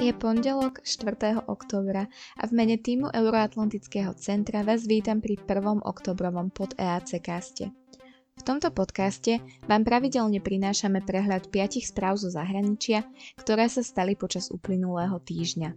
[0.00, 1.44] Je pondelok 4.
[1.44, 2.08] októbra
[2.40, 5.84] a v mene týmu Euroatlantického centra vás vítam pri 1.
[5.84, 7.68] oktobrovom pod EAC kaste.
[8.34, 13.04] V tomto podcaste vám pravidelne prinášame prehľad 5 správ zo zahraničia,
[13.36, 15.76] ktoré sa stali počas uplynulého týždňa.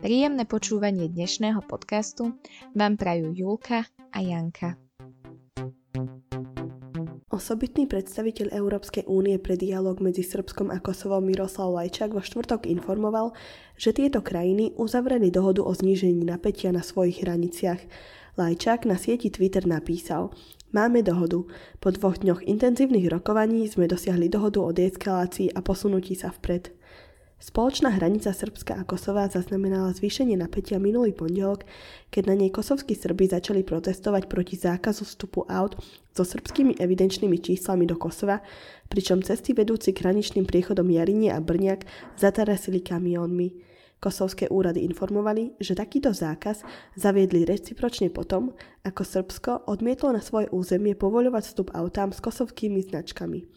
[0.00, 2.40] Príjemné počúvanie dnešného podcastu
[2.72, 4.89] vám prajú Julka a Janka.
[7.30, 13.38] Osobitný predstaviteľ Európskej únie pre dialog medzi Srbskom a Kosovom Miroslav Lajčák vo štvrtok informoval,
[13.78, 17.78] že tieto krajiny uzavreli dohodu o znížení napätia na svojich hraniciach.
[18.34, 20.34] Lajčák na sieti Twitter napísal
[20.74, 21.46] Máme dohodu.
[21.78, 26.74] Po dvoch dňoch intenzívnych rokovaní sme dosiahli dohodu o deeskalácii a posunutí sa vpred.
[27.40, 31.64] Spoločná hranica Srbska a Kosova zaznamenala zvýšenie napätia minulý pondelok,
[32.12, 35.72] keď na nej kosovskí Srby začali protestovať proti zákazu vstupu aut
[36.12, 38.44] so srbskými evidenčnými číslami do Kosova,
[38.92, 41.88] pričom cesty vedúci k hraničným priechodom Jarinie a Brňak
[42.20, 43.72] zatarasili kamiónmi.
[44.04, 46.60] Kosovské úrady informovali, že takýto zákaz
[46.92, 48.52] zaviedli recipročne potom,
[48.84, 53.48] ako Srbsko odmietlo na svoje územie povoľovať vstup autám s kosovskými značkami.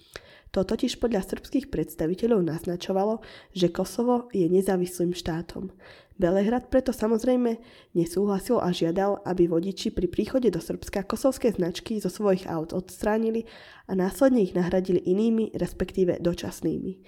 [0.54, 3.26] To totiž podľa srbských predstaviteľov naznačovalo,
[3.58, 5.74] že Kosovo je nezávislým štátom.
[6.14, 7.58] Belehrad preto samozrejme
[7.98, 13.50] nesúhlasil a žiadal, aby vodiči pri príchode do Srbska kosovské značky zo svojich aut odstránili
[13.90, 17.02] a následne ich nahradili inými, respektíve dočasnými.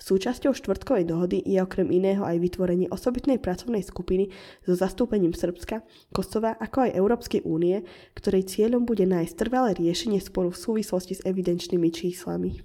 [0.00, 4.32] Súčasťou štvrtkovej dohody je okrem iného aj vytvorenie osobitnej pracovnej skupiny
[4.66, 10.50] so zastúpením Srbska, Kosova ako aj Európskej únie, ktorej cieľom bude nájsť trvalé riešenie sporu
[10.50, 12.64] v súvislosti s evidenčnými číslami.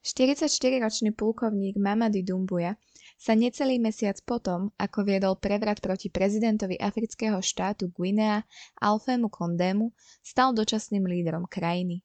[0.00, 2.74] 44-ročný plukovník Mamady Dumbuja
[3.20, 8.40] sa necelý mesiac potom, ako viedol prevrat proti prezidentovi afrického štátu Guinea
[8.80, 9.92] Alfému Kondému,
[10.24, 12.00] stal dočasným lídrom krajiny.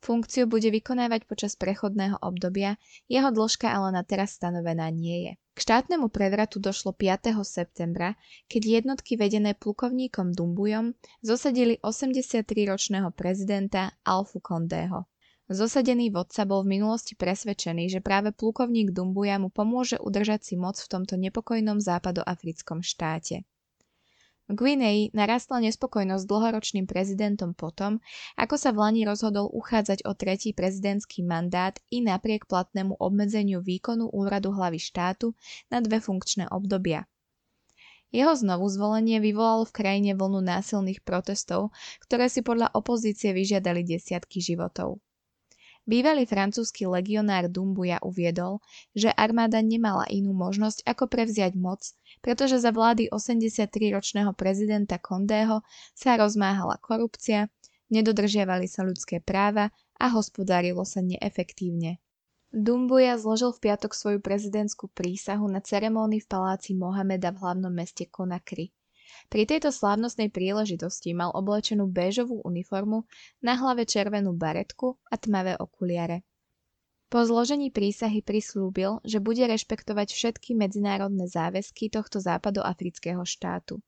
[0.00, 5.32] Funkciu bude vykonávať počas prechodného obdobia, jeho dĺžka ale na teraz stanovená nie je.
[5.52, 7.36] K štátnemu prevratu došlo 5.
[7.44, 8.16] septembra,
[8.48, 15.04] keď jednotky vedené plukovníkom Dumbujom zosadili 83-ročného prezidenta Alfu Kondého.
[15.52, 20.78] Zosadený vodca bol v minulosti presvedčený, že práve plukovník Dumbuja mu pomôže udržať si moc
[20.78, 23.44] v tomto nepokojnom západoafrickom štáte.
[24.50, 28.02] V Guinei narastla nespokojnosť dlhoročným prezidentom potom,
[28.34, 34.10] ako sa v Lani rozhodol uchádzať o tretí prezidentský mandát i napriek platnému obmedzeniu výkonu
[34.10, 35.38] úradu hlavy štátu
[35.70, 37.06] na dve funkčné obdobia.
[38.10, 41.70] Jeho znovu zvolenie vyvolalo v krajine vlnu násilných protestov,
[42.02, 44.98] ktoré si podľa opozície vyžiadali desiatky životov.
[45.90, 48.62] Bývalý francúzsky legionár Dumbuja uviedol,
[48.94, 51.82] že armáda nemala inú možnosť ako prevziať moc,
[52.22, 55.66] pretože za vlády 83-ročného prezidenta Kondého
[55.98, 57.50] sa rozmáhala korupcia,
[57.90, 61.98] nedodržiavali sa ľudské práva a hospodárilo sa neefektívne.
[62.54, 68.06] Dumbuja zložil v piatok svoju prezidentskú prísahu na ceremónii v paláci Mohameda v hlavnom meste
[68.06, 68.70] Konakry.
[69.30, 73.06] Pri tejto slávnostnej príležitosti mal oblečenú béžovú uniformu,
[73.42, 76.26] na hlave červenú baretku a tmavé okuliare.
[77.10, 83.82] Po zložení prísahy prislúbil, že bude rešpektovať všetky medzinárodné záväzky tohto západoafrického štátu.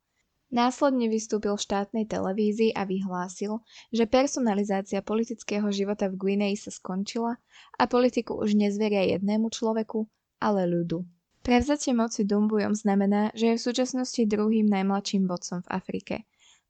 [0.53, 7.41] Následne vystúpil v štátnej televízii a vyhlásil, že personalizácia politického života v Guinei sa skončila
[7.79, 10.05] a politiku už nezveria jednému človeku,
[10.43, 11.07] ale ľudu.
[11.43, 16.17] Prevzatie moci Dumbujom znamená, že je v súčasnosti druhým najmladším vodcom v Afrike.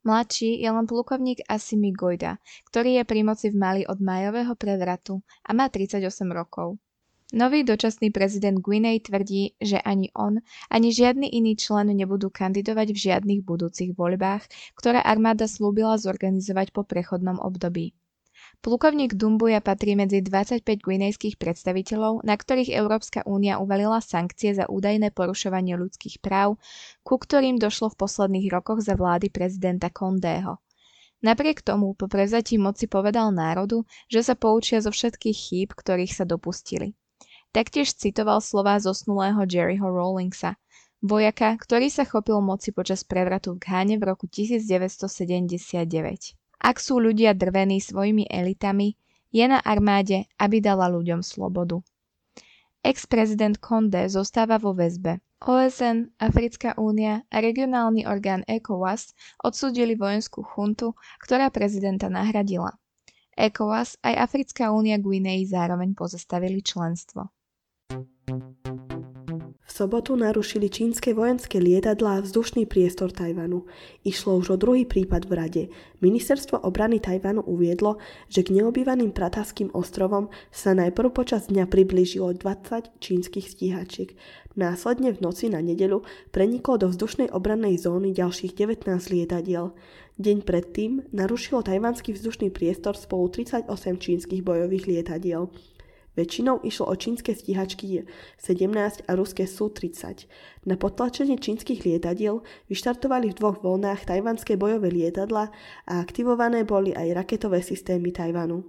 [0.01, 2.41] Mladší je len plukovník Asimi Gojda,
[2.73, 6.01] ktorý je pri moci v Mali od majového prevratu a má 38
[6.33, 6.81] rokov.
[7.37, 10.41] Nový dočasný prezident Guinea tvrdí, že ani on,
[10.73, 16.81] ani žiadny iný člen nebudú kandidovať v žiadnych budúcich voľbách, ktoré armáda slúbila zorganizovať po
[16.81, 17.93] prechodnom období.
[18.61, 25.09] Plukovník Dumbuja patrí medzi 25 guinejských predstaviteľov, na ktorých Európska únia uvalila sankcie za údajné
[25.15, 26.61] porušovanie ľudských práv,
[27.01, 30.61] ku ktorým došlo v posledných rokoch za vlády prezidenta Kondého.
[31.23, 36.27] Napriek tomu po prevzatí moci povedal národu, že sa poučia zo všetkých chýb, ktorých sa
[36.27, 36.99] dopustili.
[37.55, 40.59] Taktiež citoval slová zosnulého Jerryho Rawlingsa,
[40.99, 46.42] vojaka, ktorý sa chopil moci počas prevratu v Ghane v roku 1979.
[46.63, 48.95] Ak sú ľudia drvení svojimi elitami,
[49.35, 51.83] je na armáde, aby dala ľuďom slobodu.
[52.79, 55.19] Ex-prezident Conde zostáva vo väzbe.
[55.43, 59.11] OSN, Africká únia a regionálny orgán ECOWAS
[59.43, 62.71] odsúdili vojenskú chuntu, ktorá prezidenta nahradila.
[63.35, 67.27] ECOWAS aj Africká únia Guinei zároveň pozastavili členstvo.
[69.73, 73.65] Sobotu narušili čínske vojenské lietadlá vzdušný priestor Tajvanu.
[74.05, 75.63] Išlo už o druhý prípad v rade.
[75.97, 77.97] Ministerstvo obrany Tajvanu uviedlo,
[78.29, 84.13] že k neobývaným Prataským ostrovom sa najprv počas dňa priblížilo 20 čínskych stíhačiek.
[84.53, 89.73] Následne v noci na nedelu preniklo do vzdušnej obrannej zóny ďalších 19 lietadiel.
[90.21, 93.65] Deň predtým narušilo tajvanský vzdušný priestor spolu 38
[93.97, 95.49] čínskych bojových lietadiel.
[96.13, 98.05] Väčšinou išlo o čínske stíhačky
[98.37, 100.29] 17 a ruské Su-30.
[100.69, 105.49] Na potlačenie čínskych lietadiel vyštartovali v dvoch voľnách tajvanské bojové lietadla
[105.89, 108.61] a aktivované boli aj raketové systémy Tajvanu.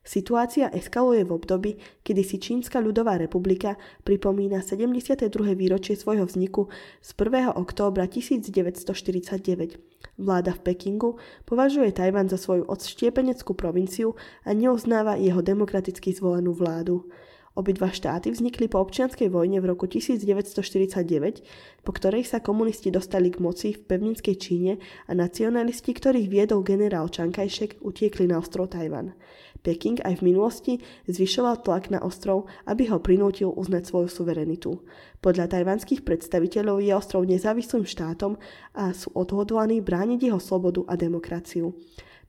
[0.00, 1.70] Situácia eskaluje v období,
[2.00, 5.28] kedy si Čínska ľudová republika pripomína 72.
[5.52, 6.72] výročie svojho vzniku
[7.04, 7.52] z 1.
[7.52, 9.76] októbra 1949.
[10.16, 14.16] Vláda v Pekingu považuje Tajvan za svoju odštiepeneckú provinciu
[14.48, 17.04] a neuznáva jeho demokraticky zvolenú vládu.
[17.50, 23.42] Obidva štáty vznikli po občianskej vojne v roku 1949, po ktorej sa komunisti dostali k
[23.42, 24.72] moci v pevninskej Číne
[25.10, 29.18] a nacionalisti, ktorých viedol generál Čankajšek, utiekli na ostrov Tajvan.
[29.60, 30.72] Peking aj v minulosti
[31.04, 34.80] zvyšoval tlak na ostrov, aby ho prinútil uznať svoju suverenitu.
[35.20, 38.40] Podľa tajvanských predstaviteľov je ostrov nezávislým štátom
[38.72, 41.76] a sú odhodlaní brániť jeho slobodu a demokraciu.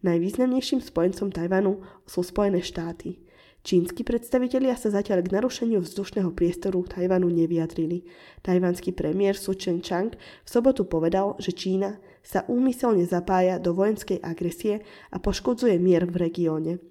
[0.02, 1.80] Najvýznamnejším spojencom Tajvanu
[2.10, 3.22] sú Spojené štáty.
[3.62, 8.10] Čínsky predstavitelia sa zatiaľ k narušeniu vzdušného priestoru Tajvanu nevyjadrili.
[8.42, 14.82] Tajvanský premiér Su Chen-chang v sobotu povedal, že Čína sa úmyselne zapája do vojenskej agresie
[15.14, 16.82] a poškodzuje mier v regióne.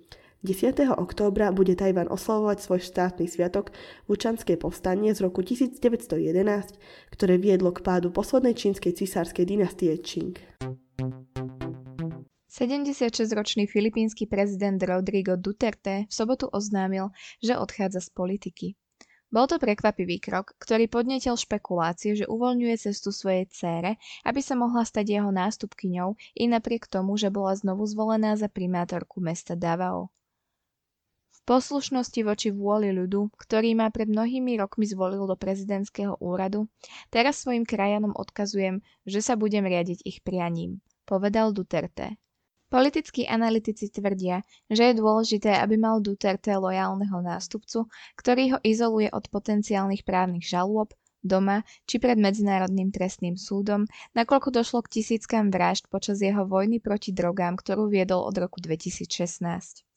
[0.41, 0.97] 10.
[0.97, 3.77] októbra bude Tajvan oslavovať svoj štátny sviatok
[4.09, 6.81] Vučanské povstanie z roku 1911,
[7.13, 10.41] ktoré viedlo k pádu poslednej čínskej cisárskej dynastie Qing.
[12.49, 17.13] 76-ročný filipínsky prezident Rodrigo Duterte v sobotu oznámil,
[17.45, 18.67] že odchádza z politiky.
[19.29, 24.89] Bol to prekvapivý krok, ktorý podnetil špekulácie, že uvoľňuje cestu svojej cére, aby sa mohla
[24.89, 30.09] stať jeho nástupkyňou i napriek tomu, že bola znovu zvolená za primátorku mesta Davao.
[31.49, 36.69] Poslušnosti voči vôli ľudu, ktorý ma pred mnohými rokmi zvolil do prezidentského úradu,
[37.09, 40.79] teraz svojim krajanom odkazujem, že sa budem riadiť ich prianím,
[41.09, 42.21] povedal Duterte.
[42.71, 49.27] Politickí analytici tvrdia, že je dôležité, aby mal Duterte lojálneho nástupcu, ktorý ho izoluje od
[49.27, 56.23] potenciálnych právnych žalôb, doma či pred Medzinárodným trestným súdom, nakoľko došlo k tisíckam vražd počas
[56.23, 59.90] jeho vojny proti drogám, ktorú viedol od roku 2016.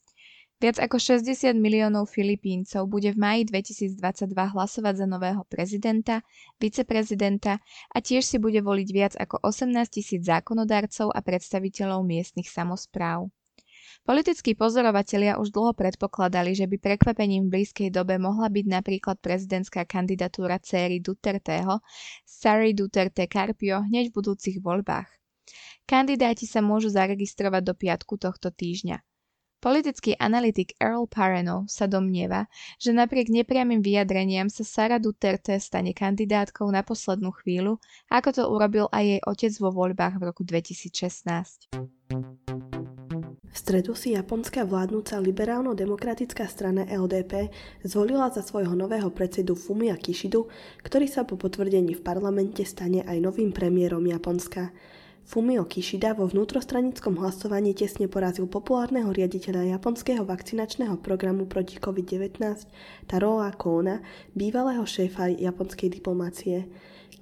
[0.64, 6.24] Viac ako 60 miliónov Filipíncov bude v maji 2022 hlasovať za nového prezidenta,
[6.56, 7.60] viceprezidenta
[7.92, 13.28] a tiež si bude voliť viac ako 18 tisíc zákonodárcov a predstaviteľov miestnych samozpráv.
[14.08, 19.84] Politickí pozorovatelia už dlho predpokladali, že by prekvapením v blízkej dobe mohla byť napríklad prezidentská
[19.84, 21.84] kandidatúra céry Duterteho,
[22.24, 25.12] Sari Duterte Carpio, hneď v budúcich voľbách.
[25.84, 29.04] Kandidáti sa môžu zaregistrovať do piatku tohto týždňa.
[29.64, 36.68] Politický analytik Earl Pareno sa domnieva, že napriek nepriamým vyjadreniam sa Sara Duterte stane kandidátkou
[36.68, 37.80] na poslednú chvíľu,
[38.12, 41.80] ako to urobil aj jej otec vo voľbách v roku 2016.
[43.40, 47.48] V stredu si japonská vládnúca liberálno-demokratická strana LDP
[47.88, 50.52] zvolila za svojho nového predsedu Fumia Kishidu,
[50.84, 54.76] ktorý sa po potvrdení v parlamente stane aj novým premiérom Japonska.
[55.24, 62.44] Fumio Kishida vo vnútrostranickom hlasovaní tesne porazil populárneho riaditeľa japonského vakcinačného programu proti COVID-19
[63.08, 64.04] Taroa Kona,
[64.36, 66.68] bývalého šéfa japonskej diplomácie.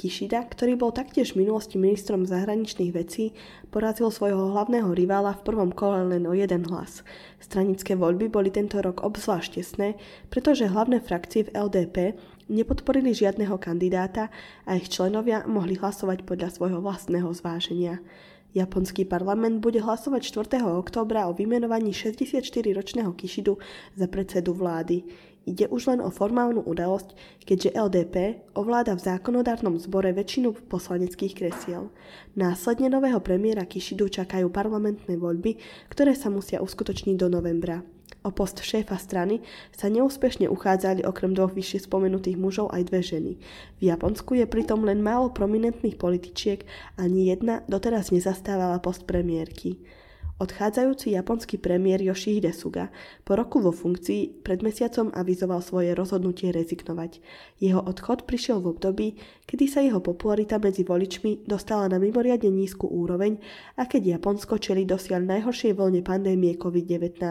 [0.02, 3.38] Kishida, ktorý bol taktiež v minulosti ministrom zahraničných vecí,
[3.70, 7.06] porazil svojho hlavného rivála v prvom kole len o jeden hlas.
[7.38, 9.94] Stranické voľby boli tento rok obzvlášť tesné,
[10.34, 12.18] pretože hlavné frakcie v LDP
[12.52, 14.28] nepodporili žiadneho kandidáta
[14.68, 18.04] a ich členovia mohli hlasovať podľa svojho vlastného zváženia.
[18.52, 20.60] Japonský parlament bude hlasovať 4.
[20.60, 23.56] októbra o vymenovaní 64-ročného Kishidu
[23.96, 25.08] za predsedu vlády.
[25.48, 27.18] Ide už len o formálnu udalosť,
[27.48, 28.16] keďže LDP
[28.54, 31.90] ovláda v zákonodárnom zbore väčšinu poslaneckých kresiel.
[32.38, 35.58] Následne nového premiéra Kishidu čakajú parlamentné voľby,
[35.90, 37.82] ktoré sa musia uskutočniť do novembra.
[38.22, 39.42] O post šéfa strany
[39.74, 43.34] sa neúspešne uchádzali okrem dvoch vyššie spomenutých mužov aj dve ženy.
[43.80, 46.62] V Japonsku je pritom len málo prominentných političiek,
[47.02, 49.82] ani jedna doteraz nezastávala post premiérky.
[50.42, 52.90] Odchádzajúci japonský premiér Yoshihide Suga
[53.22, 57.22] po roku vo funkcii pred mesiacom avizoval svoje rozhodnutie rezignovať.
[57.62, 59.08] Jeho odchod prišiel v období,
[59.46, 63.38] kedy sa jeho popularita medzi voličmi dostala na mimoriadne nízku úroveň
[63.78, 67.22] a keď Japonsko čeli dosiaľ najhoršej vlne pandémie COVID-19.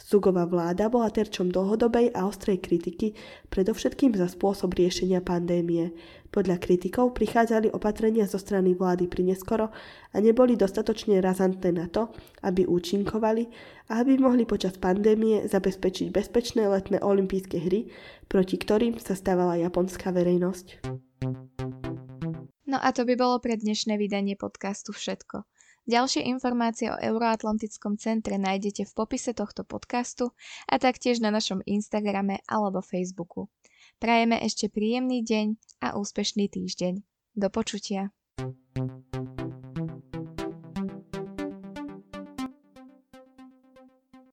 [0.00, 3.12] Sugová vláda bola terčom dlhodobej a ostrej kritiky,
[3.52, 5.92] predovšetkým za spôsob riešenia pandémie.
[6.28, 9.72] Podľa kritikov prichádzali opatrenia zo strany vlády neskoro
[10.12, 13.48] a neboli dostatočne razantné na to, aby účinkovali
[13.90, 17.90] a aby mohli počas pandémie zabezpečiť bezpečné letné olympijské hry,
[18.26, 20.66] proti ktorým sa stávala japonská verejnosť.
[22.68, 25.48] No a to by bolo pre dnešné vydanie podcastu všetko.
[25.88, 30.36] Ďalšie informácie o Euroatlantickom centre nájdete v popise tohto podcastu
[30.68, 33.48] a taktiež na našom Instagrame alebo Facebooku.
[33.96, 37.00] Prajeme ešte príjemný deň a úspešný týždeň.
[37.40, 38.12] Do počutia.